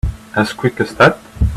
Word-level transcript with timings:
As 0.35 0.51
quick 0.51 0.79
as 0.81 0.95
that? 0.95 1.19